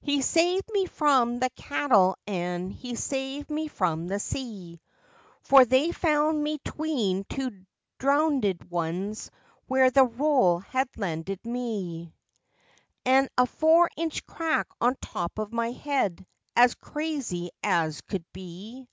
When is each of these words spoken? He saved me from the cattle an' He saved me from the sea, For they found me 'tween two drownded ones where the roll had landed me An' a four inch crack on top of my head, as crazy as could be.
He 0.00 0.20
saved 0.20 0.68
me 0.72 0.86
from 0.86 1.38
the 1.38 1.48
cattle 1.50 2.16
an' 2.26 2.70
He 2.70 2.96
saved 2.96 3.50
me 3.50 3.68
from 3.68 4.08
the 4.08 4.18
sea, 4.18 4.80
For 5.42 5.64
they 5.64 5.92
found 5.92 6.42
me 6.42 6.58
'tween 6.58 7.22
two 7.28 7.52
drownded 7.96 8.68
ones 8.68 9.30
where 9.68 9.88
the 9.92 10.06
roll 10.06 10.58
had 10.58 10.88
landed 10.96 11.38
me 11.46 12.12
An' 13.04 13.28
a 13.38 13.46
four 13.46 13.88
inch 13.96 14.26
crack 14.26 14.66
on 14.80 14.96
top 15.00 15.38
of 15.38 15.52
my 15.52 15.70
head, 15.70 16.26
as 16.56 16.74
crazy 16.74 17.50
as 17.62 18.00
could 18.00 18.24
be. 18.32 18.88